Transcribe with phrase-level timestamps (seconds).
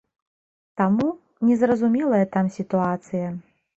[0.81, 1.07] Таму,
[1.49, 3.27] незразумелая там сітуацыя.